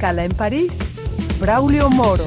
Escala 0.00 0.24
en 0.24 0.32
París, 0.32 0.78
Braulio 1.38 1.90
Moro. 1.90 2.24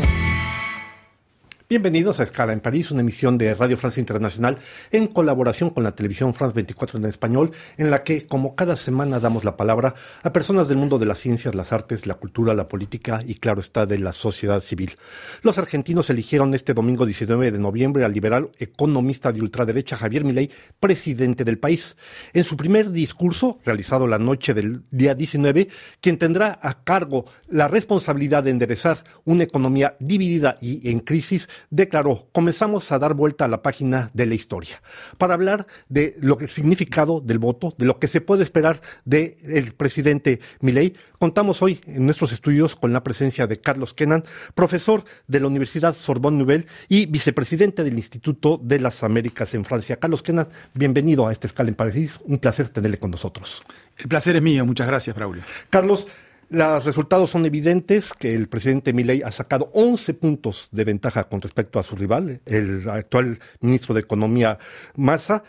Bienvenidos 1.73 2.19
a 2.19 2.23
Escala 2.23 2.53
en 2.53 2.59
París, 2.59 2.91
una 2.91 3.01
emisión 3.01 3.39
de 3.39 3.55
Radio 3.55 3.77
Francia 3.77 3.99
Internacional 3.99 4.59
en 4.91 5.07
colaboración 5.07 5.71
con 5.71 5.83
la 5.83 5.95
televisión 5.95 6.35
France 6.35 6.53
24 6.53 6.99
en 6.99 7.05
español, 7.05 7.51
en 7.77 7.89
la 7.89 8.03
que, 8.03 8.27
como 8.27 8.53
cada 8.53 8.75
semana, 8.75 9.19
damos 9.19 9.43
la 9.43 9.57
palabra 9.57 9.95
a 10.21 10.31
personas 10.31 10.67
del 10.67 10.77
mundo 10.77 10.99
de 10.99 11.07
las 11.07 11.17
ciencias, 11.17 11.55
las 11.55 11.73
artes, 11.73 12.05
la 12.05 12.13
cultura, 12.13 12.53
la 12.53 12.67
política 12.67 13.23
y, 13.25 13.33
claro 13.33 13.59
está, 13.59 13.87
de 13.87 13.97
la 13.97 14.13
sociedad 14.13 14.61
civil. 14.61 14.97
Los 15.41 15.57
argentinos 15.57 16.11
eligieron 16.11 16.53
este 16.53 16.75
domingo 16.75 17.07
19 17.07 17.49
de 17.49 17.57
noviembre 17.57 18.05
al 18.05 18.13
liberal 18.13 18.51
economista 18.59 19.31
de 19.31 19.41
ultraderecha 19.41 19.97
Javier 19.97 20.25
Milei 20.25 20.51
presidente 20.79 21.43
del 21.43 21.57
país. 21.57 21.97
En 22.33 22.43
su 22.43 22.55
primer 22.55 22.91
discurso, 22.91 23.57
realizado 23.65 24.05
la 24.05 24.19
noche 24.19 24.53
del 24.53 24.83
día 24.91 25.15
19, 25.15 25.69
quien 26.01 26.19
tendrá 26.19 26.59
a 26.61 26.83
cargo 26.83 27.25
la 27.47 27.67
responsabilidad 27.67 28.43
de 28.43 28.51
enderezar 28.51 29.03
una 29.25 29.41
economía 29.41 29.95
dividida 29.99 30.59
y 30.61 30.91
en 30.91 30.99
crisis, 30.99 31.49
declaró, 31.69 32.27
comenzamos 32.31 32.91
a 32.91 32.99
dar 32.99 33.13
vuelta 33.13 33.45
a 33.45 33.47
la 33.47 33.61
página 33.61 34.09
de 34.13 34.25
la 34.25 34.35
historia 34.35 34.81
para 35.17 35.33
hablar 35.33 35.67
de 35.89 36.15
lo 36.19 36.37
que 36.37 36.47
significado 36.47 37.21
del 37.21 37.39
voto, 37.39 37.73
de 37.77 37.85
lo 37.85 37.99
que 37.99 38.07
se 38.07 38.21
puede 38.21 38.43
esperar 38.43 38.81
del 39.05 39.73
presidente 39.75 40.39
Milei. 40.59 40.93
Contamos 41.19 41.61
hoy 41.61 41.81
en 41.87 42.05
nuestros 42.05 42.31
estudios 42.31 42.75
con 42.75 42.93
la 42.93 43.03
presencia 43.03 43.47
de 43.47 43.59
Carlos 43.59 43.93
Kenan, 43.93 44.23
profesor 44.55 45.03
de 45.27 45.39
la 45.39 45.47
Universidad 45.47 45.95
Sorbonne 45.95 46.37
Nouvelle 46.37 46.67
y 46.89 47.05
vicepresidente 47.05 47.83
del 47.83 47.97
Instituto 47.97 48.59
de 48.61 48.79
las 48.79 49.03
Américas 49.03 49.53
en 49.53 49.65
Francia. 49.65 49.95
Carlos 49.95 50.23
Kenan, 50.23 50.47
bienvenido 50.73 51.27
a 51.27 51.31
este 51.31 51.47
escala 51.47 51.69
en 51.69 51.75
París. 51.75 52.19
Un 52.25 52.39
placer 52.39 52.69
tenerle 52.69 52.99
con 52.99 53.11
nosotros. 53.11 53.63
El 53.97 54.07
placer 54.07 54.35
es 54.35 54.41
mío. 54.41 54.65
Muchas 54.65 54.87
gracias, 54.87 55.15
Braulio. 55.15 55.43
Carlos, 55.69 56.07
los 56.53 56.85
resultados 56.85 57.31
son 57.31 57.47
evidentes 57.47 58.13
que 58.13 58.35
el 58.35 58.47
presidente 58.47 58.93
Milei 58.93 59.23
ha 59.23 59.31
sacado 59.31 59.71
11 59.73 60.13
puntos 60.13 60.69
de 60.71 60.83
ventaja 60.83 61.23
con 61.23 61.41
respecto 61.41 61.79
a 61.79 61.83
su 61.83 61.95
rival, 61.95 62.41
el 62.45 62.87
actual 62.87 63.39
ministro 63.59 63.95
de 63.95 64.01
Economía 64.01 64.59
Massa. 64.95 65.43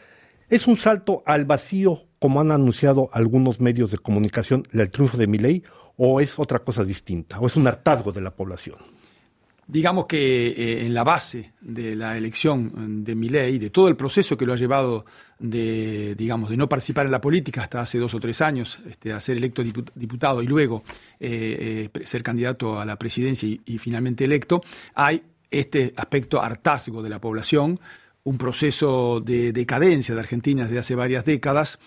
¿Es 0.48 0.66
un 0.66 0.78
salto 0.78 1.22
al 1.26 1.44
vacío, 1.44 2.06
como 2.18 2.40
han 2.40 2.52
anunciado 2.52 3.10
algunos 3.12 3.60
medios 3.60 3.90
de 3.90 3.98
comunicación, 3.98 4.62
el 4.72 4.90
triunfo 4.90 5.18
de 5.18 5.26
Milei, 5.26 5.62
o 5.98 6.22
es 6.22 6.38
otra 6.38 6.60
cosa 6.60 6.84
distinta, 6.84 7.38
o 7.38 7.46
es 7.46 7.56
un 7.56 7.66
hartazgo 7.66 8.10
de 8.10 8.22
la 8.22 8.34
población? 8.34 8.93
Digamos 9.66 10.06
que 10.06 10.48
eh, 10.48 10.86
en 10.86 10.94
la 10.94 11.04
base 11.04 11.52
de 11.60 11.96
la 11.96 12.16
elección 12.16 13.04
de 13.04 13.14
Milei, 13.14 13.58
de 13.58 13.70
todo 13.70 13.88
el 13.88 13.96
proceso 13.96 14.36
que 14.36 14.44
lo 14.44 14.52
ha 14.52 14.56
llevado 14.56 15.04
de, 15.38 16.14
digamos, 16.14 16.50
de 16.50 16.56
no 16.56 16.68
participar 16.68 17.06
en 17.06 17.12
la 17.12 17.20
política 17.20 17.62
hasta 17.62 17.80
hace 17.80 17.98
dos 17.98 18.14
o 18.14 18.20
tres 18.20 18.40
años, 18.40 18.80
este, 18.88 19.12
a 19.12 19.20
ser 19.20 19.36
electo 19.36 19.62
diputado 19.94 20.42
y 20.42 20.46
luego 20.46 20.84
eh, 21.18 21.90
eh, 21.94 22.04
ser 22.06 22.22
candidato 22.22 22.78
a 22.78 22.84
la 22.84 22.96
presidencia 22.96 23.48
y, 23.48 23.78
finalmente 23.78 24.24
electo, 24.24 24.62
hay 24.94 25.22
este 25.50 25.92
aspecto 25.96 26.42
hartazgo 26.42 27.02
de 27.02 27.10
la 27.10 27.20
población, 27.20 27.80
un 28.24 28.38
proceso 28.38 29.20
de 29.20 29.52
decadencia 29.52 30.14
de 30.14 30.20
Argentina 30.20 30.64
desde 30.64 30.78
hace 30.78 30.94
varias 30.94 31.26
décadas, 31.26 31.78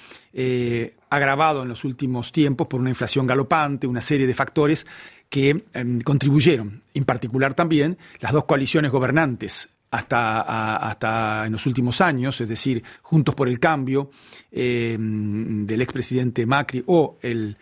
agravado 1.09 1.63
en 1.63 1.69
los 1.69 1.83
últimos 1.83 2.31
tiempos 2.31 2.67
por 2.67 2.79
una 2.79 2.89
inflación 2.91 3.25
galopante, 3.25 3.87
una 3.87 4.01
serie 4.01 4.27
de 4.27 4.35
factores 4.35 4.85
que 5.29 5.65
em, 5.73 6.01
contribuyeron, 6.01 6.81
en 6.93 7.05
particular 7.05 7.53
también 7.53 7.97
las 8.19 8.31
dos 8.31 8.45
coaliciones 8.45 8.91
gobernantes 8.91 9.69
hasta, 9.89 10.75
hasta 10.75 11.45
en 11.45 11.53
los 11.53 11.65
últimos 11.65 12.01
años, 12.01 12.39
es 12.41 12.49
decir, 12.49 12.83
Juntos 13.01 13.33
por 13.35 13.47
el 13.47 13.59
Cambio 13.59 14.11
em, 14.51 15.65
del 15.65 15.81
expresidente 15.81 16.45
Macri 16.45 16.83
o 16.87 17.17
el, 17.21 17.55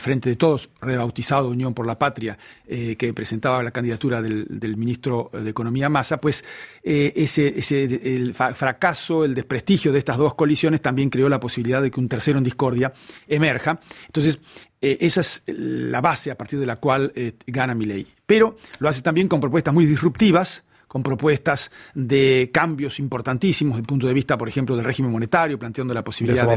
Frente 0.00 0.30
de 0.30 0.36
Todos, 0.36 0.70
rebautizado 0.80 1.50
Unión 1.50 1.74
por 1.74 1.86
la 1.86 1.98
Patria, 1.98 2.38
eh, 2.66 2.96
que 2.96 3.12
presentaba 3.12 3.62
la 3.62 3.70
candidatura 3.72 4.22
del, 4.22 4.74
ministro 4.76 5.30
de 5.32 5.50
Economía 5.50 5.90
Massa, 5.90 6.18
pues 6.18 6.42
eh, 6.82 7.12
ese, 7.14 7.58
ese, 7.58 7.84
el 7.84 8.32
fracaso, 8.32 9.26
el 9.26 9.34
desprestigio 9.34 9.92
de 9.92 9.98
estas 9.98 10.16
dos 10.16 10.34
coaliciones 10.34 10.80
también 10.80 11.10
creó 11.10 11.28
la 11.28 11.38
posibilidad 11.38 11.82
de 11.82 11.90
que 11.90 12.00
un 12.00 12.08
tercero 12.08 12.38
en 12.38 12.44
discordia 12.44 12.94
emerja. 13.28 13.78
Entonces, 14.06 14.38
eh, 14.80 14.98
esa 15.00 15.20
es 15.20 15.42
la 15.46 16.00
base 16.00 16.30
a 16.30 16.36
partir 16.36 16.58
de 16.58 16.66
la 16.66 16.76
cual 16.76 17.12
eh, 17.14 17.32
gana 17.46 17.74
mi 17.74 17.86
ley. 17.86 18.06
Pero 18.26 18.56
lo 18.78 18.88
hace 18.88 19.02
también 19.02 19.28
con 19.28 19.40
propuestas 19.40 19.72
muy 19.72 19.86
disruptivas, 19.86 20.64
con 20.96 21.02
propuestas 21.02 21.70
de 21.94 22.48
cambios 22.50 22.98
importantísimos 23.00 23.74
desde 23.74 23.82
el 23.82 23.86
punto 23.86 24.06
de 24.06 24.14
vista, 24.14 24.38
por 24.38 24.48
ejemplo, 24.48 24.74
del 24.76 24.84
régimen 24.86 25.12
monetario, 25.12 25.58
planteando 25.58 25.92
la 25.92 26.02
posibilidad 26.02 26.48
de, 26.48 26.56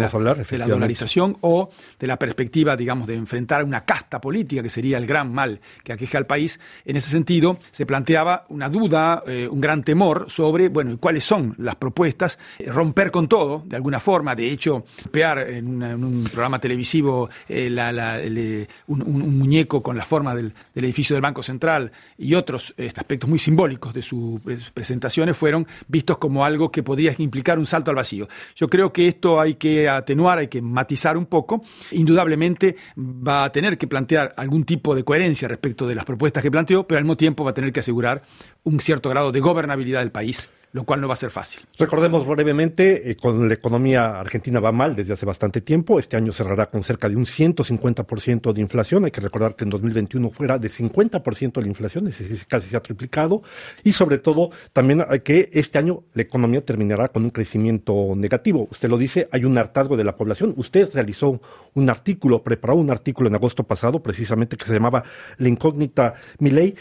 la, 0.57 0.66
dolarización 0.66 1.35
o 1.41 1.69
de 2.00 2.07
la 2.07 2.17
perspectiva, 2.17 2.78
digamos, 2.78 3.05
de 3.05 3.16
enfrentar 3.16 3.66
una 3.66 3.83
casta 3.83 4.22
política, 4.22 4.63
que 4.63 4.69
sería 4.69 4.97
el 4.97 5.05
gran 5.05 5.33
mal 5.33 5.59
que 5.83 5.91
aqueja 5.91 6.17
al 6.17 6.25
país. 6.25 6.57
En 6.85 6.95
ese 6.95 7.09
sentido, 7.09 7.59
se 7.72 7.85
planteaba 7.85 8.45
una 8.47 8.69
duda, 8.69 9.23
eh, 9.28 9.45
un 9.51 9.59
gran 9.59 9.83
temor 9.83 10.28
sobre, 10.29 10.69
bueno, 10.69 10.97
cuáles 10.97 11.25
son 11.25 11.53
las 11.57 11.75
propuestas, 11.75 12.39
eh, 12.59 12.72
romper 12.72 13.11
con 13.11 13.28
todo, 13.28 13.63
de 13.66 13.75
alguna 13.75 13.99
forma, 13.99 14.35
de 14.35 14.49
hecho, 14.49 14.85
pear 15.11 15.39
en, 15.49 15.83
un 16.01 16.29
programa 16.31 16.59
televisivo 16.59 17.29
eh, 17.49 18.67
un, 18.88 19.38
muñeco 19.38 19.83
con 19.83 19.97
la 19.97 20.05
forma 20.05 20.33
del, 20.33 20.53
del, 20.73 20.85
edificio 20.85 21.13
del 21.13 21.23
Banco 21.23 21.44
Central 21.44 21.91
y 22.17 22.35
otros 22.35 22.73
aspectos 22.95 23.29
muy 23.29 23.39
simbólicos 23.39 23.94
de 23.94 24.01
su 24.01 24.28
presentaciones 24.73 25.38
fueron 25.38 25.67
vistos 25.88 26.17
como 26.17 26.45
algo 26.45 26.72
que 26.72 26.84
podría 26.84 27.13
implicar 27.17 27.57
un 27.59 27.66
salto 27.66 27.91
al 27.91 27.95
vacío. 27.95 28.28
Yo 28.56 28.69
creo 28.69 28.91
que 28.94 29.07
esto 29.07 29.40
hay 29.40 29.56
que 29.56 29.90
atenuar, 29.90 30.40
hay 30.40 30.47
que 30.47 30.62
matizar 30.62 31.17
un 31.17 31.25
poco. 31.25 31.62
Indudablemente 31.91 32.75
va 32.97 33.45
a 33.45 33.51
tener 33.51 33.78
que 33.78 33.88
plantear 33.88 34.34
algún 34.38 34.63
tipo 34.63 34.95
de 34.95 35.03
coherencia 35.03 35.47
respecto 35.47 35.88
de 35.88 35.95
las 35.95 36.06
propuestas 36.06 36.44
que 36.44 36.51
planteó, 36.51 36.88
pero 36.88 36.97
al 36.97 37.03
mismo 37.03 37.17
tiempo 37.17 37.44
va 37.44 37.51
a 37.51 37.53
tener 37.53 37.72
que 37.72 37.79
asegurar 37.79 38.23
un 38.63 38.79
cierto 38.79 39.09
grado 39.09 39.31
de 39.31 39.40
gobernabilidad 39.40 40.01
del 40.01 40.12
país 40.12 40.50
lo 40.72 40.84
cual 40.84 41.02
no 41.02 41.07
va 41.07 41.13
a 41.13 41.18
ser 41.18 41.31
fácil. 41.31 41.62
Recordemos 41.78 42.25
brevemente, 42.25 43.09
eh, 43.09 43.16
con 43.16 43.47
la 43.47 43.53
economía 43.53 44.19
argentina 44.19 44.59
va 44.59 44.72
mal 44.72 44.96
desde 44.96 45.13
hace 45.13 45.25
bastante 45.25 45.62
tiempo, 45.62 46.00
este 46.00 46.18
año 46.18 46.31
cerrará 46.31 46.69
con 46.69 46.84
cerca 46.84 47.09
de 47.09 47.16
un 47.16 47.25
150% 47.25 48.53
de 48.53 48.62
inflación, 48.62 49.06
hay 49.06 49.12
que 49.12 49.22
recordar 49.22 49.56
que 49.56 49.63
en 49.63 49.69
2021 49.69 50.29
fuera 50.29 50.58
de 50.58 50.69
50% 50.69 51.62
la 51.62 51.68
inflación, 51.68 52.08
es 52.08 52.19
decir, 52.19 52.46
casi 52.47 52.69
se 52.69 52.78
ha 52.78 52.81
triplicado, 52.81 53.41
y 53.84 53.94
sobre 53.94 54.18
todo 54.18 54.52
también 54.74 55.03
hay 55.08 55.22
que 55.22 55.50
este 55.53 55.78
año 55.78 56.03
la 56.13 56.22
economía 56.22 56.63
terminará 56.63 57.08
con 57.08 57.24
un 57.24 57.29
crecimiento 57.29 58.13
negativo. 58.16 58.68
Usted 58.72 58.90
lo 58.90 58.97
dice, 58.97 59.28
hay 59.31 59.46
un 59.46 59.58
hartazgo 59.58 59.97
de 59.97 60.03
la 60.03 60.16
población. 60.16 60.53
Usted 60.58 60.90
realizó 60.94 61.40
un 61.74 61.90
artículo, 61.90 62.44
preparó 62.44 62.75
un 62.75 62.91
artículo 62.91 63.29
en 63.29 63.35
agosto 63.35 63.63
pasado, 63.63 64.02
precisamente 64.02 64.58
que 64.58 64.66
se 64.66 64.74
llamaba 64.74 65.03
La 65.38 65.50
incógnita 65.50 66.13
Miley. 66.40 66.75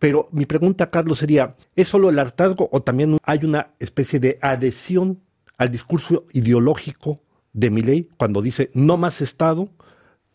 Pero 0.00 0.28
mi 0.32 0.46
pregunta, 0.46 0.90
Carlos, 0.90 1.18
sería, 1.18 1.54
¿es 1.76 1.86
solo 1.86 2.08
el 2.08 2.18
hartazgo 2.18 2.68
o 2.72 2.82
también 2.82 3.18
hay 3.22 3.40
una 3.44 3.74
especie 3.78 4.18
de 4.18 4.38
adhesión 4.40 5.20
al 5.58 5.70
discurso 5.70 6.24
ideológico 6.32 7.20
de 7.52 7.70
mi 7.70 7.82
ley 7.82 8.08
cuando 8.16 8.40
dice 8.40 8.70
no 8.72 8.96
más 8.96 9.20
Estado, 9.20 9.68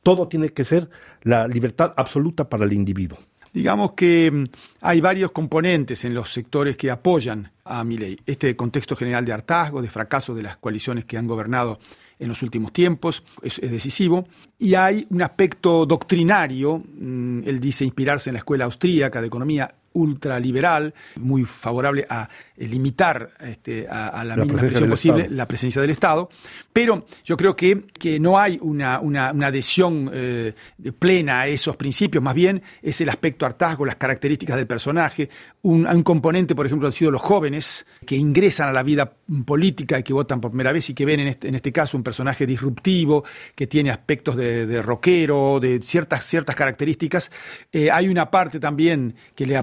todo 0.04 0.28
tiene 0.28 0.50
que 0.50 0.64
ser 0.64 0.88
la 1.24 1.48
libertad 1.48 1.94
absoluta 1.98 2.48
para 2.48 2.64
el 2.66 2.74
individuo? 2.74 3.18
Digamos 3.52 3.94
que 3.94 4.30
mm, 4.32 4.44
hay 4.82 5.02
varios 5.02 5.32
componentes 5.32 6.06
en 6.06 6.14
los 6.14 6.32
sectores 6.32 6.78
que 6.78 6.92
apoyan 6.92 7.52
a 7.64 7.84
mi 7.84 7.98
ley. 7.98 8.20
Este 8.28 8.56
contexto 8.56 8.96
general 8.96 9.26
de 9.26 9.34
hartazgo, 9.34 9.82
de 9.82 9.90
fracaso 9.90 10.36
de 10.36 10.44
las 10.44 10.58
coaliciones 10.58 11.06
que 11.06 11.18
han 11.18 11.26
gobernado 11.26 11.80
en 12.20 12.28
los 12.30 12.42
últimos 12.42 12.72
tiempos, 12.74 13.24
es, 13.42 13.60
decisivo. 13.62 14.28
Y 14.58 14.76
hay 14.76 15.06
un 15.10 15.22
aspecto 15.22 15.86
doctrinario, 15.86 16.78
mm, 16.78 17.42
él 17.46 17.60
dice 17.60 17.86
inspirarse 17.86 18.30
en 18.30 18.36
la 18.36 18.40
escuela 18.40 18.66
austríaca 18.66 19.22
de 19.22 19.28
economía 19.28 19.74
ultraliberal, 19.96 20.94
muy 21.18 21.44
favorable 21.44 22.06
a 22.08 22.30
eh, 22.56 22.68
limitar 22.68 23.32
este, 23.42 23.88
a, 23.90 24.24
la, 24.24 24.36
mínima 24.36 24.60
presión 24.60 24.90
posible 24.90 25.28
la 25.30 25.48
presencia 25.48 25.82
del 25.82 25.92
Estado, 25.92 26.30
pero 26.72 27.06
yo 27.24 27.36
creo 27.36 27.56
que, 27.56 27.82
que 28.00 28.20
no 28.20 28.38
hay 28.38 28.60
una, 28.62 29.00
una, 29.00 29.30
adhesión 29.48 30.10
eh, 30.14 30.54
plena 31.00 31.42
a 31.42 31.48
esos 31.48 31.76
principios, 31.76 32.24
más 32.24 32.36
bien 32.36 32.62
es 32.82 33.02
el 33.02 33.10
aspecto 33.10 33.46
hartazgo, 33.46 33.86
las 33.86 33.96
características 33.96 34.56
del 34.58 34.68
personaje, 34.68 35.30
un, 35.64 35.88
un, 35.88 36.04
componente, 36.04 36.54
por 36.56 36.66
ejemplo, 36.66 36.88
han 36.88 36.92
sido 36.92 37.12
los 37.12 37.22
jóvenes 37.22 37.86
que 38.06 38.16
ingresan 38.16 38.70
a 38.70 38.74
la 38.74 38.84
vida 38.84 39.12
política 39.46 39.98
y 40.00 40.04
que 40.04 40.14
votan 40.14 40.40
por 40.40 40.52
primera 40.52 40.72
vez 40.72 40.90
y 40.90 40.94
que 40.94 41.06
ven 41.06 41.22
en 41.22 41.28
este, 41.28 41.48
en 41.48 41.56
este 41.56 41.72
caso 41.72 41.98
un 41.98 42.04
personaje 42.04 42.46
disruptivo, 42.46 43.24
que 43.56 43.68
tiene 43.68 43.90
aspectos 43.90 44.36
de, 44.36 44.82
rockero, 44.82 45.60
de 45.60 45.82
ciertas, 45.82 46.26
ciertas 46.26 46.56
características. 46.56 47.32
Eh, 47.72 47.90
hay 47.90 48.08
una 48.08 48.30
parte 48.30 48.60
también 48.60 49.16
que 49.36 49.46
le 49.46 49.58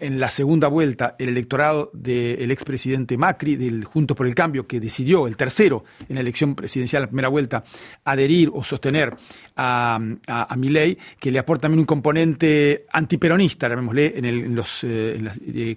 en 0.00 0.18
la 0.18 0.30
segunda 0.30 0.68
vuelta 0.68 1.14
el 1.18 1.28
electorado 1.28 1.90
de 1.92 2.34
el 2.34 2.50
expresidente 2.50 3.16
Macri, 3.16 3.56
del 3.56 3.84
Juntos 3.84 4.16
por 4.16 4.26
el 4.26 4.34
Cambio, 4.34 4.66
que 4.66 4.80
decidió, 4.80 5.26
el 5.26 5.36
tercero 5.36 5.84
en 6.08 6.16
la 6.16 6.20
elección 6.20 6.54
presidencial, 6.54 7.02
la 7.02 7.08
primera 7.08 7.28
vuelta, 7.28 7.64
adherir 8.04 8.50
o 8.52 8.64
sostener 8.64 9.16
a, 9.56 9.98
a, 10.26 10.56
Milei, 10.56 10.98
que 11.18 11.30
le 11.30 11.38
aporta 11.38 11.62
también 11.62 11.80
un 11.80 11.86
componente 11.86 12.86
antiperonista, 12.92 13.68
llamémosle, 13.68 14.18
en, 14.18 14.24
el, 14.24 14.44
en 14.44 14.54
los, 14.54 14.84
eh, 14.84 15.76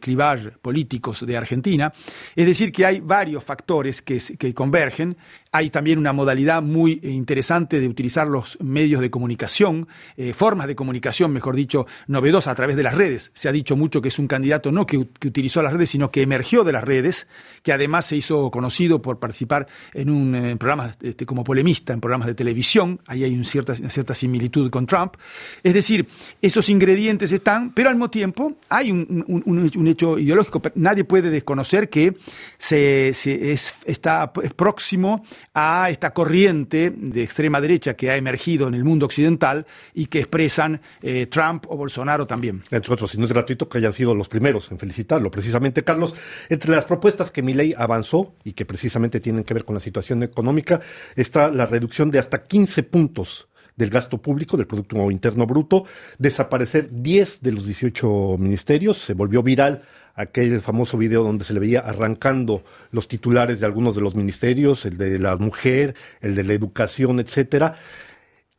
políticos 0.61 1.25
de 1.25 1.37
Argentina. 1.37 1.91
Es 2.35 2.45
decir, 2.45 2.71
que 2.71 2.85
hay 2.85 2.99
varios 2.99 3.43
factores 3.43 4.01
que, 4.01 4.19
que 4.37 4.53
convergen 4.53 5.15
Hay 5.53 5.69
también 5.69 5.99
una 5.99 6.13
modalidad 6.13 6.61
muy 6.61 7.01
interesante 7.03 7.81
de 7.81 7.89
utilizar 7.89 8.25
los 8.25 8.57
medios 8.61 9.01
de 9.01 9.11
comunicación, 9.11 9.89
eh, 10.15 10.31
formas 10.33 10.65
de 10.67 10.77
comunicación, 10.77 11.33
mejor 11.33 11.57
dicho, 11.57 11.87
novedosas 12.07 12.53
a 12.53 12.55
través 12.55 12.77
de 12.77 12.83
las 12.83 12.95
redes. 12.95 13.31
Se 13.33 13.49
ha 13.49 13.51
dicho 13.51 13.75
mucho 13.75 14.01
que 14.01 14.07
es 14.07 14.17
un 14.17 14.27
candidato 14.27 14.71
no 14.71 14.85
que, 14.85 14.95
utilizó 14.97 15.61
las 15.61 15.73
redes, 15.73 15.89
sino 15.89 16.09
que 16.09 16.21
emergió 16.21 16.63
de 16.63 16.71
las 16.71 16.85
redes, 16.85 17.27
que 17.63 17.73
además 17.73 18.05
se 18.05 18.15
hizo 18.15 18.49
conocido 18.49 19.01
por 19.01 19.19
participar 19.19 19.67
en 19.93 20.09
un 20.09 20.35
eh, 20.35 20.55
programa 20.55 20.95
este, 21.01 21.25
como 21.25 21.43
polemista 21.43 21.91
en 21.91 21.99
programas 21.99 22.27
de 22.27 22.33
televisión. 22.33 23.01
Ahí 23.05 23.25
hay 23.25 23.33
una 23.33 23.43
cierta, 23.43 23.75
cierta 23.75 24.13
similitud 24.13 24.69
con 24.69 24.85
Trump. 24.85 25.15
Es 25.63 25.73
decir, 25.73 26.07
esos 26.41 26.69
ingredientes 26.69 27.29
están, 27.33 27.73
pero 27.73 27.89
al 27.89 27.95
mismo 27.95 28.09
tiempo 28.09 28.53
hay 28.69 28.89
un, 28.89 29.87
hecho 29.89 30.17
ideológico. 30.17 30.61
Nadie 30.75 31.03
puede 31.03 31.29
desconocer 31.29 31.89
que 31.89 32.15
se, 32.57 33.09
es, 33.09 33.75
está 33.85 34.31
es 34.41 34.53
próximo 34.53 35.25
a 35.53 35.89
esta 35.89 36.13
corriente 36.13 36.91
de 36.91 37.23
extrema 37.23 37.59
derecha 37.61 37.95
que 37.95 38.09
ha 38.09 38.15
emergido 38.15 38.67
en 38.67 38.73
el 38.73 38.83
mundo 38.83 39.05
occidental 39.05 39.65
y 39.93 40.05
que 40.07 40.19
expresan 40.19 40.81
eh, 41.01 41.27
Trump 41.27 41.65
o 41.67 41.77
Bolsonaro 41.77 42.25
también. 42.27 42.61
Entre 42.71 42.93
otros, 42.93 43.13
y 43.15 43.17
no 43.17 43.25
es 43.25 43.31
gratuito 43.31 43.67
que 43.67 43.77
hayan 43.77 43.93
sido 43.93 44.15
los 44.15 44.27
primeros 44.27 44.71
en 44.71 44.79
felicitarlo. 44.79 45.29
Precisamente, 45.31 45.83
Carlos, 45.83 46.15
entre 46.49 46.71
las 46.71 46.85
propuestas 46.85 47.31
que 47.31 47.41
mi 47.41 47.53
ley 47.53 47.73
avanzó 47.77 48.35
y 48.43 48.53
que 48.53 48.65
precisamente 48.65 49.19
tienen 49.19 49.43
que 49.43 49.53
ver 49.53 49.65
con 49.65 49.75
la 49.75 49.81
situación 49.81 50.23
económica, 50.23 50.81
está 51.15 51.49
la 51.49 51.65
reducción 51.65 52.11
de 52.11 52.19
hasta 52.19 52.43
15 52.45 52.83
puntos 52.83 53.47
del 53.81 53.89
gasto 53.89 54.19
público, 54.19 54.57
del 54.57 54.67
Producto 54.67 55.09
Interno 55.09 55.47
Bruto, 55.47 55.85
desaparecer 56.19 56.89
10 56.91 57.41
de 57.41 57.51
los 57.51 57.65
18 57.65 58.37
ministerios, 58.37 58.99
se 58.99 59.13
volvió 59.13 59.41
viral 59.41 59.81
aquel 60.13 60.61
famoso 60.61 60.97
video 60.99 61.23
donde 61.23 61.45
se 61.45 61.53
le 61.53 61.59
veía 61.59 61.79
arrancando 61.79 62.63
los 62.91 63.07
titulares 63.07 63.59
de 63.59 63.65
algunos 63.65 63.95
de 63.95 64.01
los 64.01 64.13
ministerios, 64.13 64.85
el 64.85 64.97
de 64.97 65.17
la 65.17 65.35
mujer, 65.37 65.95
el 66.21 66.35
de 66.35 66.43
la 66.43 66.53
educación, 66.53 67.19
etcétera. 67.19 67.73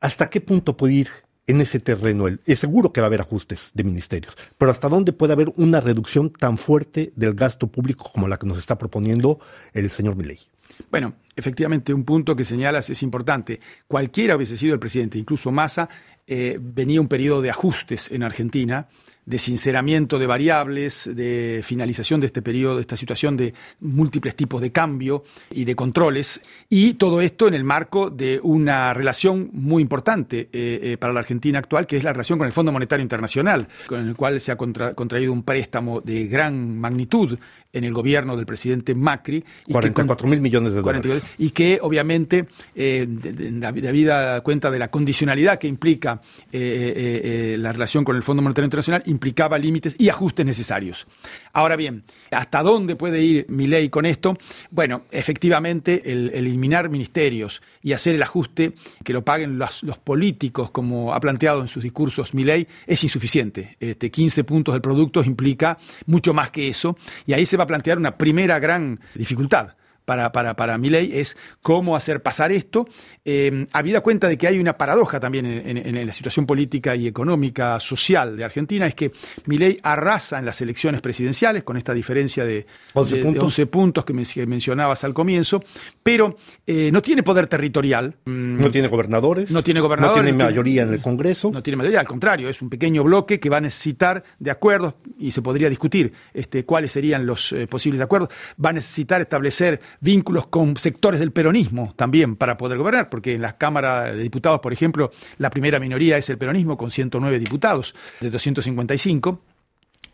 ¿Hasta 0.01 0.29
qué 0.29 0.41
punto 0.41 0.77
puede 0.77 0.95
ir 0.95 1.09
en 1.47 1.61
ese 1.61 1.79
terreno? 1.79 2.27
Es 2.45 2.59
seguro 2.59 2.93
que 2.93 3.01
va 3.01 3.07
a 3.07 3.09
haber 3.09 3.21
ajustes 3.21 3.71
de 3.75 3.85
ministerios, 3.85 4.37
pero 4.59 4.73
¿hasta 4.73 4.89
dónde 4.89 5.13
puede 5.13 5.35
haber 5.35 5.53
una 5.57 5.81
reducción 5.81 6.33
tan 6.33 6.59
fuerte 6.59 7.13
del 7.15 7.35
gasto 7.35 7.69
público 7.69 8.11
como 8.13 8.27
la 8.27 8.39
que 8.39 8.47
nos 8.47 8.59
está 8.59 8.77
proponiendo 8.77 9.39
el 9.73 9.89
señor 9.91 10.17
Milei? 10.17 10.52
Bueno, 10.91 11.15
efectivamente, 11.37 11.95
un 11.95 12.05
punto 12.05 12.37
que 12.37 12.45
señalas 12.45 12.91
es 12.91 13.03
importante. 13.03 13.61
Cualquiera 13.87 14.37
hubiese 14.37 14.57
sido 14.57 14.75
el 14.75 14.81
presidente, 14.81 15.19
incluso 15.19 15.51
Massa, 15.51 15.89
eh, 16.27 16.59
venía 16.61 17.01
un 17.01 17.09
periodo 17.09 17.43
de 17.43 17.51
ajustes 17.51 18.11
en 18.11 18.23
Argentina 18.23 18.89
de 19.25 19.39
sinceramiento 19.39 20.19
de 20.19 20.27
variables, 20.27 21.09
de 21.15 21.61
finalización 21.63 22.21
de 22.21 22.27
este 22.27 22.43
periodo, 22.43 22.77
de 22.77 22.81
esta 22.81 22.97
situación 22.97 23.37
de 23.37 23.55
múltiples 23.81 24.35
tipos 24.35 24.61
de 24.61 24.73
cambio 24.73 25.23
y 25.51 25.65
de 25.65 25.77
controles, 25.77 26.41
y 26.69 26.95
todo 26.95 27.21
esto 27.21 27.47
en 27.47 27.55
el 27.55 27.63
marco 27.63 28.11
de 28.11 28.41
una 28.43 28.93
relación 28.95 29.51
muy 29.53 29.83
importante 29.83 30.49
eh, 30.53 30.81
eh, 30.83 30.97
para 30.99 31.13
la 31.13 31.21
Argentina 31.21 31.61
actual, 31.61 31.87
que 31.87 31.97
es 31.97 32.05
la 32.05 32.13
relación 32.13 32.39
con 32.39 32.47
el 32.47 32.53
Fondo 32.53 32.73
Monetario 32.73 33.03
Internacional, 33.03 33.69
con 33.87 34.01
el 34.01 34.17
cual 34.17 34.41
se 34.41 34.51
ha 34.51 34.57
contraído 34.57 35.33
un 35.33 35.45
préstamo 35.45 36.01
de 36.01 36.27
gran 36.27 36.79
magnitud 36.79 37.39
en 37.73 37.85
el 37.85 37.93
gobierno 37.93 38.37
del 38.37 38.47
presidente 38.47 38.95
Macri. 38.95 39.45
Y 39.67 39.73
44 39.73 40.29
mil 40.29 40.41
millones 40.41 40.75
de 40.75 40.83
dólares. 40.83 41.23
Y 41.39 41.51
que 41.51 41.79
obviamente, 41.83 42.47
eh, 42.75 43.07
debida 43.09 44.41
cuenta 44.43 44.71
de 44.71 44.79
la 44.79 44.91
condicionalidad 44.91 45.59
que 45.59 45.69
implica 45.69 46.21
eh, 46.53 46.59
eh, 46.61 47.21
eh, 47.55 47.57
la 47.59 47.73
relación 47.73 48.05
con 48.05 48.17
el 48.17 48.23
Fondo 48.23 48.43
Monetario 48.43 48.67
Internacional, 48.67 49.03
implicaba 49.07 49.59
límites 49.59 49.97
y 49.99 50.09
ajustes 50.09 50.45
necesarios. 50.45 51.07
Ahora 51.53 51.77
bien, 51.77 52.05
¿hasta 52.31 52.63
dónde 52.63 52.97
puede 52.97 53.23
ir 53.23 53.47
mi 53.49 53.67
ley 53.67 53.89
con 53.89 54.07
esto? 54.07 54.37
Bueno, 54.71 55.03
efectivamente, 55.11 56.03
el, 56.13 56.31
eliminar 56.35 56.89
ministerios 56.89 57.63
y 57.83 57.93
hacer 57.93 58.15
el 58.15 58.23
ajuste 58.23 58.75
que 59.05 59.13
lo 59.13 59.25
paguen 59.25 59.59
los, 59.59 59.83
políticos, 60.05 60.71
como 60.71 61.15
ha 61.15 61.21
planteado 61.21 61.61
en 61.61 61.69
sus 61.69 61.83
discursos 61.83 62.35
mi 62.35 62.45
ley, 62.45 62.67
es 62.87 63.03
insuficiente. 63.03 63.77
Este, 63.81 64.11
15 64.11 64.45
puntos 64.45 64.75
del 64.75 64.83
producto 64.83 65.23
implica 65.23 65.79
mucho 66.07 66.35
más 66.35 66.51
que 66.51 66.69
eso, 66.69 66.97
y 67.27 67.33
ahí 67.33 67.47
se 67.47 67.57
va 67.57 67.62
a 67.63 67.67
plantear 67.67 67.99
una 67.99 68.17
primera 68.17 68.59
gran 68.59 69.01
dificultad 69.15 69.75
para, 70.05 70.33
para, 70.33 70.55
para 70.55 70.79
mi 70.79 70.91
ley 70.91 71.11
es 71.15 71.37
cómo 71.63 71.97
hacer 71.97 72.23
pasar 72.23 72.53
esto, 72.53 72.87
eh, 73.25 73.67
habida 73.73 74.01
cuenta 74.01 74.29
de 74.29 74.37
que 74.37 74.47
hay 74.47 74.59
una 74.59 74.77
paradoja 74.77 75.21
también 75.21 75.47
en, 75.47 76.07
la 76.07 76.13
situación 76.13 76.47
política 76.47 76.97
y 76.97 77.07
económica, 77.07 77.79
social 77.79 78.37
de 78.37 78.45
Argentina, 78.45 78.87
es 78.87 78.95
que 78.95 79.13
mi 79.47 79.59
ley 79.59 79.79
arrasa 79.83 80.39
en 80.39 80.45
las 80.45 80.61
elecciones 80.61 81.01
presidenciales, 81.01 81.63
con 81.63 81.77
esta 81.77 81.95
diferencia 81.95 82.45
de 82.45 82.67
11 82.95 83.67
puntos, 83.67 84.05
que, 84.05 84.13
mencionabas 84.47 85.05
al 85.05 85.15
comienzo, 85.15 85.63
pero 86.03 86.37
eh, 86.67 86.91
no 86.93 87.01
tiene 87.03 87.23
poder 87.23 87.47
territorial. 87.47 88.17
Mm, 88.25 88.61
no 88.61 88.71
tiene 88.71 88.89
gobernadores. 88.89 89.51
No 89.51 89.63
tiene 89.63 89.81
gobernadores. 89.81 90.23
No 90.23 90.29
tiene 90.29 90.45
mayoría 90.45 90.83
en 90.83 90.93
el 90.95 91.01
Congreso. 91.01 91.51
No 91.53 91.63
tiene 91.63 91.77
mayoría, 91.77 92.01
al 92.01 92.09
contrario, 92.09 92.49
es 92.49 92.61
un 92.61 92.71
pequeño 92.71 93.05
bloque 93.05 93.39
que 93.39 93.49
va 93.49 93.59
a 93.59 93.61
necesitar 93.61 94.25
de 94.39 94.51
acuerdos, 94.51 94.95
y 95.19 95.31
se 95.31 95.43
podría 95.43 95.69
discutir 95.69 96.13
este, 96.35 96.65
cuáles 96.65 96.93
serían 96.93 97.25
los 97.27 97.53
eh, 97.53 97.67
posibles 97.67 98.01
acuerdos, 98.01 98.31
va 98.63 98.71
a 98.71 98.73
necesitar 98.73 99.21
establecer 99.21 99.81
vínculos 100.01 100.47
con 100.47 100.77
sectores 100.77 101.21
del 101.21 101.33
peronismo 101.33 101.93
también 101.97 102.37
para 102.37 102.57
poder 102.57 102.79
gobernar, 102.79 103.11
porque 103.11 103.35
en 103.35 103.43
la 103.43 103.57
Cámara 103.57 104.13
de 104.13 104.23
Diputados, 104.23 104.61
por 104.61 104.73
ejemplo, 104.73 105.11
la 105.39 105.51
primera 105.51 105.79
minoría 105.79 106.17
es 106.17 106.29
el 106.31 106.39
peronismo 106.39 106.77
con 106.77 106.91
109 106.91 107.39
diputados 107.39 107.95
de 108.21 108.31
255. 108.31 109.52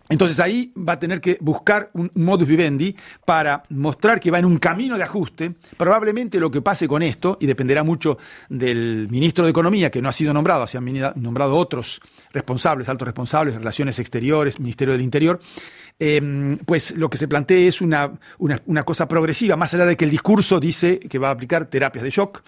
Entonces 0.08 0.40
ahí 0.40 0.72
va 0.76 0.94
a 0.94 0.99
tener 0.99 1.20
que 1.20 1.38
buscar 1.40 1.90
un 1.93 2.10
modus 2.14 2.49
vivendi 2.49 2.94
para 3.25 3.62
mostrar 3.70 4.20
que 4.20 4.31
va 4.31 4.38
en 4.38 4.44
un 4.44 4.58
camino 4.58 4.96
de 4.96 5.02
ajuste. 5.02 5.55
Probablemente 5.76 6.40
lo 6.40 6.50
que 6.50 6.62
pase 6.62 6.88
con 6.88 7.02
esto, 7.02 7.37
y 7.40 7.46
dependerá 7.46 7.84
mucho 7.84 8.19
del 8.49 9.08
ministro 9.10 9.44
de 9.44 9.50
Economía, 9.50 9.90
que 9.90 10.00
no 10.00 10.08
ha 10.08 10.12
sido 10.12 10.32
nombrado, 10.32 10.66
se 10.66 10.78
han 10.78 10.88
nombrado 11.16 11.56
otros 11.56 12.00
responsables, 12.32 12.88
altos 12.88 13.06
responsables, 13.06 13.55
relaciones 13.55 13.99
exteriores, 13.99 14.58
Ministerio 14.58 14.93
del 14.93 15.02
Interior, 15.02 15.40
Em, 16.00 16.58
pues 16.58 16.96
lo 16.96 17.11
que 17.11 17.19
se 17.19 17.26
plantea 17.26 17.58
es 17.58 17.81
una, 17.81 18.12
una, 18.38 18.84
cosa 18.84 19.08
progresiva, 19.08 19.56
más 19.56 19.75
allá 19.75 19.84
de 19.84 19.96
que 19.96 20.04
el 20.04 20.12
discurso 20.12 20.61
dice 20.61 21.00
que 21.00 21.19
va 21.19 21.28
a 21.28 21.32
aplicar 21.32 21.64
terapias 21.66 22.04
de 22.04 22.11
shock, 22.11 22.43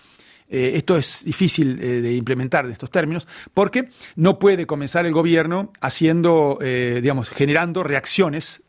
eh, 0.50 0.72
esto 0.74 0.96
es 0.96 1.24
difícil 1.24 1.78
eh, 1.80 2.00
de 2.00 2.14
implementar 2.14 2.64
en 2.64 2.72
estos 2.72 2.90
términos, 2.90 3.28
porque 3.54 3.88
no 4.16 4.38
puede 4.38 4.66
comenzar 4.66 5.06
el 5.06 5.12
gobierno 5.12 5.72
haciendo, 5.80 6.58
eh, 6.60 6.98
digamos, 7.00 7.30
generando 7.30 7.82
reacciones 7.82 8.62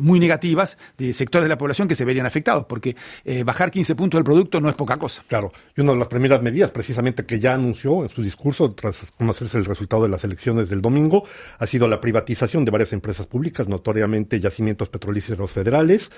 muy 0.00 0.18
negativas 0.18 0.78
de 0.98 1.12
sectores 1.12 1.44
de 1.44 1.48
la 1.48 1.58
población 1.58 1.88
que 1.88 1.94
se 1.94 2.04
verían 2.04 2.26
afectados, 2.26 2.64
porque 2.66 2.96
bajar 3.44 3.70
15 3.70 3.94
puntos 3.94 4.18
del 4.18 4.24
producto 4.24 4.60
no 4.60 4.68
es 4.68 4.74
poca 4.74 4.96
cosa. 4.96 5.24
Claro, 5.28 5.52
y 5.76 5.80
una 5.80 5.92
de 5.92 5.98
las 5.98 6.08
primeras 6.08 6.42
medidas, 6.42 6.70
precisamente 6.70 7.24
que 7.24 7.38
ya 7.38 7.54
anunció 7.54 8.02
en 8.02 8.08
su 8.08 8.22
discurso, 8.22 8.72
tras 8.72 9.12
conocerse 9.12 9.58
el 9.58 9.64
resultado 9.64 10.02
de 10.02 10.08
las 10.08 10.24
elecciones 10.24 10.68
del 10.68 10.80
domingo, 10.80 11.24
ha 11.58 11.66
sido 11.66 11.88
la 11.88 12.00
privatización 12.00 12.64
de 12.64 12.70
varias 12.70 12.92
empresas 12.92 13.26
públicas, 13.26 13.68
notoriamente 13.68 14.40
yacimientos 14.40 14.88
petrolíferos 14.88 15.52
federales. 15.52 16.10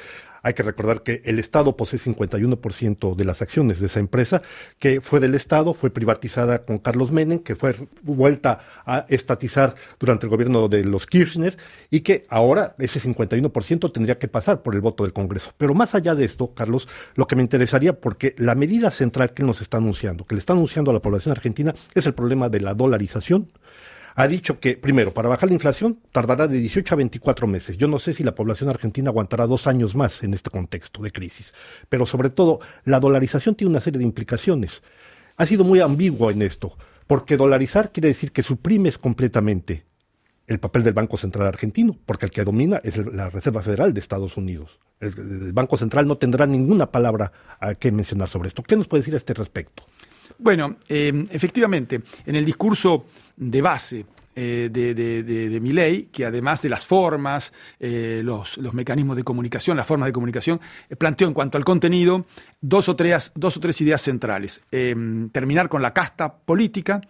Hay 0.44 0.52
que 0.52 0.62
recordar 0.62 1.02
que 1.02 1.22
el 1.24 1.38
Estado 1.38 1.76
posee 1.76 1.98
51% 1.98 3.16
de 3.16 3.24
las 3.24 3.42
acciones 3.42 3.80
de 3.80 3.86
esa 3.86 3.98
empresa, 3.98 4.42
que 4.78 5.00
fue 5.00 5.18
del 5.18 5.34
Estado, 5.34 5.72
fue 5.74 5.90
privatizada 5.90 6.64
con 6.64 6.78
Carlos 6.78 7.10
Menem, 7.10 7.38
que 7.38 7.56
fue 7.56 7.74
vuelta 8.02 8.60
a 8.84 9.06
estatizar 9.08 9.74
durante 9.98 10.26
el 10.26 10.30
gobierno 10.30 10.68
de 10.68 10.84
los 10.84 11.06
Kirchner 11.06 11.56
y 11.90 12.00
que 12.00 12.26
ahora 12.28 12.74
ese 12.78 13.00
51% 13.00 13.90
tendría 13.90 14.18
que 14.18 14.28
pasar 14.28 14.62
por 14.62 14.74
el 14.74 14.82
voto 14.82 15.04
del 15.04 15.14
Congreso. 15.14 15.52
Pero 15.56 15.74
más 15.74 15.94
allá 15.94 16.14
de 16.14 16.26
esto, 16.26 16.52
Carlos, 16.54 16.88
lo 17.14 17.26
que 17.26 17.36
me 17.36 17.42
interesaría, 17.42 17.98
porque 17.98 18.34
la 18.36 18.54
medida 18.54 18.90
central 18.90 19.32
que 19.32 19.44
nos 19.44 19.62
está 19.62 19.78
anunciando, 19.78 20.26
que 20.26 20.34
le 20.34 20.40
está 20.40 20.52
anunciando 20.52 20.90
a 20.90 20.94
la 20.94 21.00
población 21.00 21.32
argentina, 21.32 21.74
es 21.94 22.06
el 22.06 22.12
problema 22.12 22.50
de 22.50 22.60
la 22.60 22.74
dolarización 22.74 23.48
ha 24.14 24.28
dicho 24.28 24.60
que, 24.60 24.76
primero, 24.76 25.12
para 25.12 25.28
bajar 25.28 25.48
la 25.48 25.54
inflación 25.54 25.98
tardará 26.12 26.46
de 26.46 26.58
18 26.58 26.94
a 26.94 26.96
24 26.96 27.46
meses. 27.46 27.76
Yo 27.76 27.88
no 27.88 27.98
sé 27.98 28.14
si 28.14 28.22
la 28.22 28.34
población 28.34 28.70
argentina 28.70 29.10
aguantará 29.10 29.46
dos 29.46 29.66
años 29.66 29.96
más 29.96 30.22
en 30.22 30.34
este 30.34 30.50
contexto 30.50 31.02
de 31.02 31.10
crisis. 31.10 31.52
Pero 31.88 32.06
sobre 32.06 32.30
todo, 32.30 32.60
la 32.84 33.00
dolarización 33.00 33.54
tiene 33.54 33.70
una 33.70 33.80
serie 33.80 33.98
de 33.98 34.04
implicaciones. 34.04 34.82
Ha 35.36 35.46
sido 35.46 35.64
muy 35.64 35.80
ambiguo 35.80 36.30
en 36.30 36.42
esto, 36.42 36.76
porque 37.06 37.36
dolarizar 37.36 37.90
quiere 37.90 38.08
decir 38.08 38.30
que 38.30 38.42
suprimes 38.42 38.98
completamente 38.98 39.84
el 40.46 40.60
papel 40.60 40.82
del 40.82 40.92
Banco 40.92 41.16
Central 41.16 41.48
argentino, 41.48 41.96
porque 42.04 42.26
el 42.26 42.30
que 42.30 42.44
domina 42.44 42.80
es 42.84 42.96
la 42.98 43.30
Reserva 43.30 43.62
Federal 43.62 43.94
de 43.94 44.00
Estados 44.00 44.36
Unidos. 44.36 44.78
El, 45.00 45.52
Banco 45.52 45.76
Central 45.76 46.06
no 46.06 46.18
tendrá 46.18 46.46
ninguna 46.46 46.90
palabra 46.90 47.32
a 47.60 47.74
que 47.74 47.90
mencionar 47.90 48.28
sobre 48.28 48.48
esto. 48.48 48.62
¿Qué 48.62 48.76
nos 48.76 48.86
puede 48.86 49.00
decir 49.00 49.14
a 49.14 49.16
este 49.16 49.34
respecto? 49.34 49.84
Bueno, 50.38 50.76
eh, 50.88 51.26
efectivamente, 51.30 52.02
en 52.26 52.36
el 52.36 52.44
discurso 52.44 53.06
de 53.36 53.62
base 53.62 54.06
eh, 54.36 54.68
de, 54.70 54.94
de, 54.94 55.22
de, 55.22 56.08
que 56.10 56.24
además 56.24 56.60
de 56.62 56.68
las 56.68 56.84
formas, 56.84 57.52
eh, 57.78 58.20
los, 58.24 58.58
mecanismos 58.72 59.16
de 59.16 59.22
comunicación, 59.22 59.76
las 59.76 59.86
formas 59.86 60.08
de 60.08 60.12
comunicación, 60.12 60.60
planteó 60.98 61.28
en 61.28 61.34
cuanto 61.34 61.56
al 61.56 61.64
contenido 61.64 62.26
dos 62.60 62.88
o 62.88 62.96
tres 62.96 63.80
ideas 63.80 64.02
centrales. 64.02 64.60
terminar 64.70 65.68
con 65.68 65.82
la 65.82 65.92
casta 65.92 66.34
política, 66.34 67.00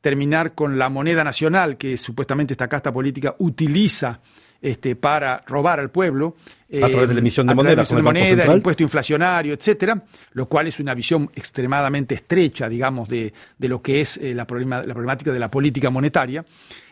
terminar 0.00 0.54
con 0.54 0.78
la 0.78 0.88
moneda 0.88 1.24
nacional 1.24 1.76
que 1.76 1.96
supuestamente 1.96 2.54
esta 2.54 2.68
casta 2.68 2.92
política 2.92 3.34
utiliza 3.38 4.20
este, 4.60 4.96
para 4.96 5.42
robar 5.46 5.80
al 5.80 5.90
pueblo. 5.90 6.36
a 6.82 6.88
través 6.88 7.08
de 7.08 7.14
la 7.14 7.20
emisión 7.20 7.46
de 7.46 7.54
moneda, 7.54 7.82
de 7.82 8.02
moneda 8.02 8.44
el, 8.44 8.52
impuesto 8.52 8.82
inflacionario, 8.82 9.54
etcétera, 9.54 10.02
lo 10.32 10.48
cual 10.48 10.66
es 10.66 10.80
una 10.80 10.94
visión 10.94 11.30
extremadamente 11.34 12.14
estrecha, 12.14 12.68
digamos, 12.68 13.08
de, 13.08 13.32
de 13.56 13.68
lo 13.68 13.80
que 13.80 14.00
es 14.00 14.20
la, 14.22 14.46
problema, 14.46 14.82
la 14.82 14.94
problemática 14.94 15.32
de 15.32 15.38
la 15.38 15.50
política 15.50 15.90
monetaria. 15.90 16.44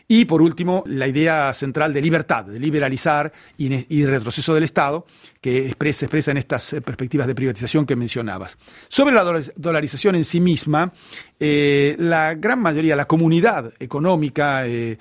Y 0.09 0.23
por 0.23 0.41
último, 0.41 0.83
la 0.87 1.05
idea 1.05 1.53
central 1.53 1.93
de 1.93 2.01
libertad, 2.01 2.45
de 2.45 2.59
liberalizar 2.59 3.33
y, 3.57 4.05
retroceso 4.05 4.53
del 4.53 4.63
Estado, 4.63 5.05
que 5.41 5.73
se 5.91 6.05
expresa 6.05 6.31
en 6.31 6.37
estas 6.37 6.71
eh, 6.71 6.81
perspectivas 6.81 7.27
de 7.27 7.35
privatización 7.35 7.85
que 7.85 7.97
mencionabas. 7.97 8.57
Sobre 8.87 9.13
la 9.13 9.25
dolarización 9.57 10.15
en 10.15 10.23
sí 10.23 10.39
misma, 10.39 10.93
eh, 11.37 11.97
la 11.99 12.35
gran 12.35 12.61
mayoría, 12.61 12.95
la 12.95 13.05
comunidad 13.05 13.73
económica 13.79 14.65
eh, 14.65 14.97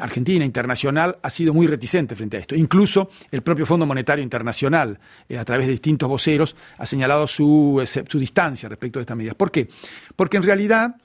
argentina, 0.00 0.42
internacional, 0.42 1.18
ha 1.22 1.28
sido 1.28 1.52
muy 1.52 1.66
reticente 1.66 2.16
frente 2.16 2.38
a 2.38 2.40
esto. 2.40 2.56
Incluso 2.56 3.10
el 3.30 3.42
propio 3.42 3.66
Fondo 3.66 3.84
Monetario 3.84 4.22
Internacional, 4.22 4.98
a 5.38 5.44
través 5.44 5.66
de 5.66 5.72
distintos 5.72 6.08
voceros, 6.08 6.56
ha 6.78 6.86
señalado 6.86 7.26
su, 7.26 7.82
su 8.08 8.18
distancia 8.18 8.70
respecto 8.70 9.00
a 9.00 9.02
estas 9.02 9.18
medidas. 9.18 9.34
¿Por 9.34 9.50
qué? 9.50 9.68
Porque 10.16 10.38
en 10.38 10.44
realidad 10.44 10.96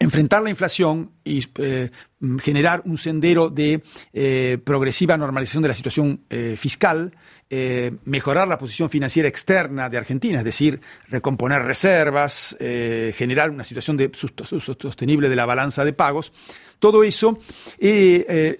enfrentar 0.00 0.42
la 0.42 0.50
inflación 0.50 1.10
y 1.22 1.46
eh, 1.58 1.90
generar 2.40 2.82
un 2.86 2.96
sendero 2.96 3.50
de 3.50 3.82
eh, 4.12 4.58
progresiva 4.64 5.16
normalización 5.16 5.62
de 5.62 5.68
la 5.68 5.74
situación 5.74 6.22
eh, 6.28 6.56
fiscal, 6.58 7.12
mejorar 8.04 8.46
la 8.46 8.56
posición 8.56 8.88
financiera 8.88 9.28
externa 9.28 9.88
de 9.88 9.98
Argentina, 9.98 10.38
es 10.38 10.44
decir, 10.44 10.80
recomponer 11.08 11.60
reservas, 11.64 12.56
generar 12.60 13.50
una 13.50 13.64
situación 13.64 13.96
de, 13.96 14.08
sostenible 14.14 15.28
de 15.28 15.34
la 15.34 15.46
balanza 15.46 15.84
de 15.84 15.92
pagos, 15.92 16.32
todo 16.78 17.02
eso 17.02 17.40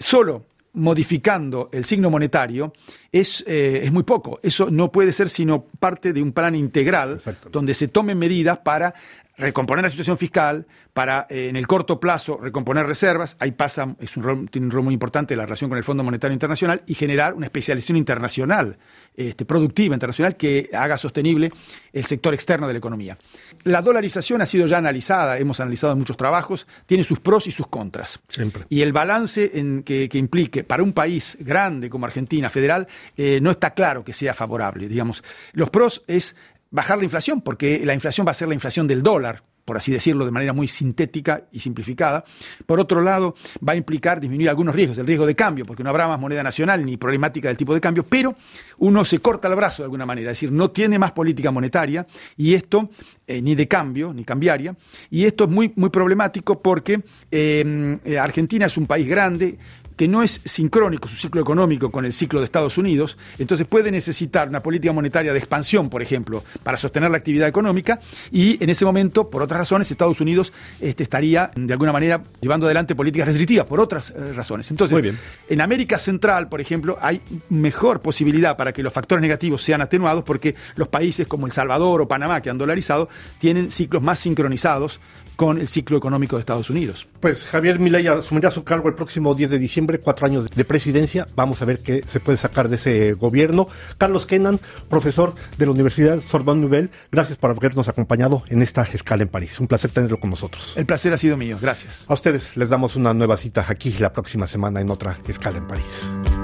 solo 0.00 0.44
modificando 0.73 1.68
el 1.73 1.85
signo 1.85 2.11
monetario 2.11 2.73
es, 3.12 3.44
es, 3.47 3.92
muy 3.92 4.02
poco. 4.02 4.40
Eso 4.42 4.73
no 4.73 4.90
puede 4.90 5.12
ser 5.12 5.28
sino 5.28 5.66
parte 5.78 6.12
de 6.12 6.20
un 6.20 6.32
plan 6.32 6.56
integral 6.56 7.23
donde 7.52 7.75
se 7.75 7.87
tomen 7.87 8.18
medidas 8.18 8.59
para 8.59 8.92
recomponer 9.40 9.82
la 9.82 9.90
situación 9.90 10.16
fiscal, 10.16 10.66
para 10.92 11.26
eh, 11.30 11.49
en 11.49 11.56
el 11.56 11.66
corto 11.66 12.00
plazo 12.00 12.38
recomponer 12.38 12.87
reservas, 12.87 13.37
ahí 13.38 13.52
pasa, 13.52 13.94
es 14.00 14.16
un 14.16 14.23
rol, 14.23 14.50
tiene 14.50 14.66
un 14.66 14.70
rol 14.70 14.85
muy 14.85 14.94
importante 14.94 15.37
la 15.37 15.44
relación 15.44 15.70
con 15.70 15.78
el 15.78 15.85
Fondo 15.85 16.02
Monetario 16.02 16.32
Internacional 16.32 16.82
y 16.87 16.94
generar 16.94 17.35
una 17.35 17.47
especialización 17.47 17.97
internacional, 17.97 18.76
este, 19.16 19.44
productiva 19.44 19.94
internacional, 19.94 20.37
que 20.37 20.70
haga 20.73 20.99
sostenible 20.99 21.50
el 21.92 22.04
sector 22.04 22.35
externo 22.35 22.66
de 22.66 22.75
la 22.75 22.78
economía. 22.78 23.16
La 23.64 23.82
dolarización 23.82 24.42
ha 24.42 24.47
sido 24.47 24.66
ya 24.66 24.78
analizada, 24.78 25.38
hemos 25.38 25.61
analizado 25.61 25.92
en 25.92 25.99
muchos 25.99 26.16
trabajos, 26.16 26.66
tiene 26.87 27.04
sus 27.04 27.20
pros 27.20 27.47
y 27.47 27.50
sus 27.50 27.66
contras. 27.66 28.20
Siempre. 28.28 28.64
Y 28.68 28.82
el 28.82 28.92
balance 28.92 29.50
en 29.54 29.82
que, 29.82 30.09
implique 30.12 30.64
para 30.64 30.82
un 30.82 30.92
país 30.92 31.38
grande 31.40 31.88
como 31.88 32.06
Argentina, 32.06 32.50
federal, 32.50 32.87
eh, 33.16 33.38
no 33.40 33.50
está 33.50 33.70
claro 33.70 34.04
que 34.04 34.12
sea 34.12 34.35
favorable. 34.35 34.88
Digamos, 34.88 35.23
los 35.52 35.70
pros 35.70 36.02
es 36.06 36.37
bajar 36.71 36.99
la 36.99 37.05
inflación, 37.05 37.41
porque 37.41 37.85
la 37.85 37.95
inflación 37.95 38.27
va 38.27 38.31
a 38.31 38.35
ser 38.35 38.49
la 38.49 38.55
inflación 38.55 38.87
del 38.87 39.03
dólar, 39.03 39.43
por 39.65 39.77
así 39.77 39.93
decirlo 39.93 40.25
de 40.25 40.31
manera 40.31 40.53
muy 40.53 40.67
sintética 40.67 41.45
y 41.53 41.61
simplificada. 41.61 42.25
Por 42.67 42.81
otro 42.81 43.03
lado, 43.03 43.35
va 43.67 43.75
a 43.75 43.77
implicar 43.77 44.21
disminuir 44.21 44.49
algunos 44.49 44.75
riesgos, 44.75 44.99
el 44.99 45.07
riesgo 45.07 45.27
de 45.27 45.37
cambio, 45.37 45.65
porque 45.65 45.85
no 45.85 45.91
habrá 45.91 46.09
más 46.09 46.19
moneda 46.19 46.43
nacional 46.43 46.85
ni 46.85 46.97
problemática 46.97 47.49
del 47.49 47.57
tipo 47.57 47.75
de 47.75 47.81
cambio, 47.81 48.05
pero 48.05 48.35
uno 48.79 49.05
se 49.05 49.19
corta 49.21 49.49
el 49.49 49.55
brazo 49.55 49.83
de 49.83 49.85
alguna 49.85 50.07
manera, 50.07 50.31
es 50.31 50.39
decir, 50.39 50.50
no 50.50 50.71
tiene 50.71 50.99
más 50.99 51.12
política 51.12 51.50
monetaria 51.50 52.07
y 52.37 52.55
esto, 52.55 52.91
eh, 53.27 53.41
ni 53.43 53.55
de 53.55 53.69
cambio, 53.69 54.12
ni 54.12 54.25
cambiaria, 54.25 54.75
y 55.11 55.25
esto 55.25 55.45
es 55.45 55.50
muy, 55.50 55.73
muy 55.77 55.91
problemático 55.91 56.61
porque 56.61 57.03
eh, 57.31 58.19
Argentina 58.21 58.67
es 58.67 58.77
un 58.77 58.87
país 58.87 59.07
grande, 59.07 59.59
que 60.00 60.09
no 60.09 60.23
es 60.23 60.40
sincrónico 60.47 61.09
su 61.09 61.16
ciclo 61.16 61.42
económico 61.42 61.90
con 61.90 62.07
el 62.07 62.14
ciclo 62.14 62.40
de 62.40 62.47
Estados 62.47 62.78
Unidos, 62.78 63.19
entonces 63.38 63.66
puede 63.66 63.90
necesitar 63.90 64.49
una 64.49 64.61
política 64.61 64.95
monetaria 64.95 65.30
de 65.30 65.38
expansión, 65.38 65.90
por 65.90 66.00
ejemplo, 66.00 66.42
para 66.62 66.78
sostener 66.78 67.11
la 67.11 67.19
actividad 67.19 67.47
económica, 67.47 68.00
y 68.33 68.57
en 68.64 68.71
ese 68.71 68.87
momento, 68.87 69.28
por 69.28 69.42
otras 69.42 69.59
razones, 69.59 69.90
Estados 69.90 70.19
Unidos 70.23 70.54
este, 70.80 71.02
estaría 71.02 71.50
de 71.54 71.71
alguna 71.71 71.92
manera 71.92 72.23
llevando 72.40 72.64
adelante 72.64 72.95
políticas 72.95 73.26
restrictivas, 73.26 73.66
por 73.66 73.78
otras 73.78 74.09
eh, 74.09 74.33
razones. 74.33 74.71
Entonces, 74.71 75.12
en 75.50 75.61
América 75.61 75.99
Central, 75.99 76.49
por 76.49 76.62
ejemplo, 76.62 76.97
hay 77.02 77.21
mejor 77.50 78.00
posibilidad 78.00 78.57
para 78.57 78.73
que 78.73 78.83
los 78.83 78.95
factores 78.95 79.21
negativos 79.21 79.62
sean 79.62 79.83
atenuados 79.83 80.25
porque 80.25 80.54
los 80.76 80.88
países 80.88 81.26
como 81.26 81.45
El 81.45 81.52
Salvador 81.52 82.00
o 82.00 82.09
Panamá, 82.09 82.40
que 82.40 82.49
han 82.49 82.57
dolarizado, 82.57 83.11
tienen 83.38 83.71
ciclos 83.71 84.02
más 84.02 84.19
sincronizados 84.19 84.99
con 85.40 85.59
el 85.59 85.69
ciclo 85.69 85.97
económico 85.97 86.37
de 86.37 86.40
Estados 86.40 86.69
Unidos. 86.69 87.09
Pues 87.19 87.47
Javier 87.47 87.78
Milei 87.78 88.07
asumirá 88.07 88.50
su 88.50 88.62
cargo 88.62 88.90
el 88.90 88.95
próximo 88.95 89.35
10 89.35 89.52
de 89.52 89.59
diciembre, 89.59 89.89
cuatro 89.99 90.26
años 90.26 90.49
de 90.49 90.64
presidencia. 90.64 91.26
Vamos 91.35 91.62
a 91.62 91.64
ver 91.64 91.80
qué 91.80 92.04
se 92.06 92.20
puede 92.20 92.38
sacar 92.38 92.68
de 92.68 92.76
ese 92.76 93.14
gobierno. 93.14 93.68
Carlos 93.99 94.26
Kenan, 94.26 94.61
profesor 94.88 95.35
de 95.59 95.66
la 95.66 95.73
Universidad 95.73 96.20
Sorbonne 96.20 96.62
Nouvelle, 96.62 96.90
gracias 97.11 97.38
por 97.38 97.50
habernos 97.50 97.88
acompañado 97.88 98.42
en 98.49 98.62
esta 98.62 98.82
escala 98.82 99.23
en 99.23 99.28
París. 99.28 99.59
Un 99.61 99.66
placer 99.66 99.90
tenerlo 99.90 100.20
con 100.20 100.30
nosotros. 100.30 100.75
El 100.76 100.87
placer 100.87 101.12
ha 101.12 101.18
sido 101.18 101.37
mío, 101.37 101.59
gracias. 101.61 102.04
A 102.09 102.14
ustedes 102.14 102.56
les 102.56 102.68
damos 102.68 102.97
una 102.97 103.14
nueva 103.14 103.37
cita 103.37 103.64
aquí 103.68 103.94
la 103.99 104.12
próxima 104.12 104.47
semana 104.47 104.80
en 104.80 104.90
otra 104.90 105.18
escala 105.26 105.59
en 105.59 105.66
París. 105.66 106.39